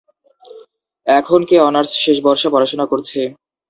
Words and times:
এখন 1.07 1.39
কে 1.49 1.57
অনার্স 1.61 1.91
শেষ 2.03 2.17
বর্ষে 2.25 2.47
পড়াশোনা 2.53 2.85
করছে? 2.91 3.19